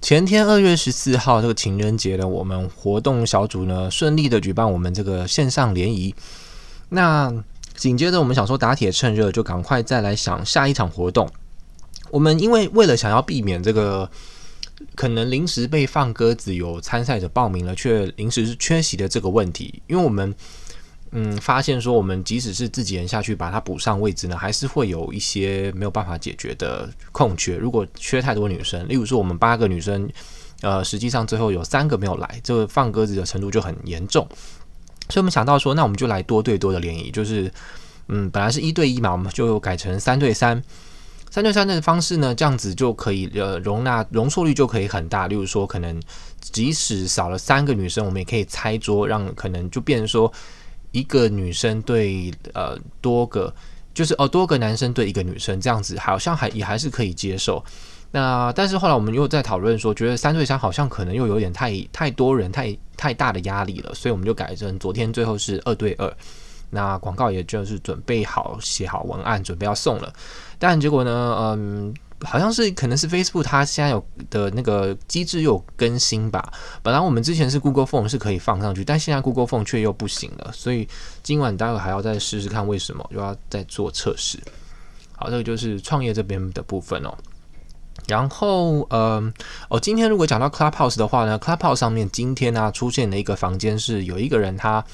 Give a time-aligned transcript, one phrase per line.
[0.00, 6.14] 前天二月十四号这个情人节呢，我们活动小组呢顺利的举办我们这个线上联谊。
[6.88, 7.32] 那
[7.74, 11.30] 紧接着我们想说打铁趁热，就赶快再来想下一场活动。
[12.10, 14.10] 我们因为为了想要避免这个
[14.94, 20.34] 可能临时被放鸽子，有参赛者报名了却临时缺席的这个问题，因为我们。
[21.12, 27.56] 嗯，发现说我们即使是自己人下去把它补上位置呢，还是会有一些没有办法解决的空缺。
[27.56, 30.08] 如果缺太多女生，例如说我们八个女生，
[30.60, 34.24] 呃，实际上最后有三个没有来，这个放鸽子的程度就很严重。
[35.08, 37.52] 所以我们想到说，那我们就来多对多的联谊，就是
[38.06, 40.62] 嗯，本来是一对一嘛，我们就改成三对三。
[41.28, 45.26] 三对三的方式呢，这样子就可以呃容纳容错率就可以很大。
[45.26, 46.00] 例如说，可能
[46.40, 50.32] 即使少了三个女生，我们也可以拆桌，让可能就变成说。
[50.92, 53.52] 一个女生对呃多个，
[53.94, 57.64] 就是哦多个男生对一个女生这样子，好像还也还是可以接受。
[58.10, 66.12] 那但是后来我们又在讨论说，觉得三对三好像可能又有点太太多人，太太大的压力了，所以我们就改成昨天最后是二对二。
[66.70, 70.12] 那广告也就是准备好写好文案，准备要送了。
[70.58, 71.94] 但结果呢，嗯。
[72.22, 76.52] 好像是可能是 Facebook 它现在有的那个机制又有更新吧。
[76.82, 80.50] 本来我们之前是 Google Phone 是可以放上去，但现在 Google Phone 却又不行了。
[80.52, 80.86] 所以
[81.22, 84.38] 今晚待会还要再试试看为什么，又要再做测试。
[85.16, 87.16] 好，这个就是创业这边的部分哦。
[88.06, 89.32] 然后，呃，
[89.68, 94.84] 哦，今天如果讲到 Clubhouse 的话呢，Clubhouse 上面今天呢、出现的一个房间，是有一个人他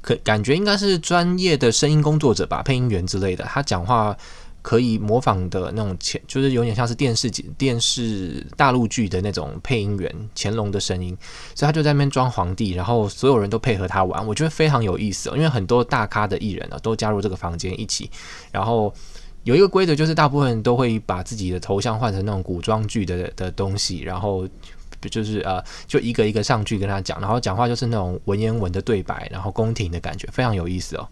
[0.00, 4.16] 可感觉应该是专业的声音工作者吧，配音员之类的，他讲话。
[4.62, 11.16] 可以模仿的那种前，就是有点像是电视电视大陆剧的那种配音员乾隆的声音，
[11.54, 15.36] 所以他就在那边装皇帝，然后所有人都配合他玩，我觉得非常有意思哦。
[15.36, 18.08] 因为很多大咖的艺人呢都加入这个房间一起，
[18.52, 18.94] 然后
[19.42, 24.48] 有一个规则就是大部分都会把自己的头像换成那种古装剧的的东西，然后
[25.10, 31.08] 就是呃就一个一个上去跟他讲，然后讲话就是那种文言文的对白，然后宫廷的感觉，非常有意思哦。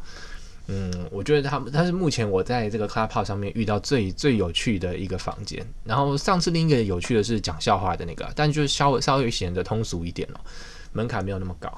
[0.73, 5.67] 嗯，我觉得他们，他是目前我在这个 Clubhouse 上面遇到最最有趣的一个房间。
[5.83, 10.41] 然后上次另一个有趣的是讲笑话的那个，但就是稍微稍微显得通俗一点了，
[10.93, 11.69] 门槛没有那么高。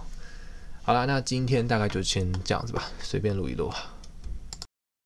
[0.82, 3.72] 好了，那今天大概就先这样子吧，随便录一录。